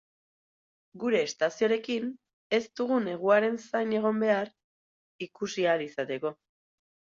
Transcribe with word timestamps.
Gure 1.03 1.19
estazioarekin, 1.25 2.07
ez 2.59 2.61
dugu 2.81 2.97
neguaren 3.09 3.61
zain 3.67 3.95
egon 4.01 4.19
behar 4.25 4.53
ikusi 5.29 5.71
ahal 5.71 5.89
izateko. 5.89 6.37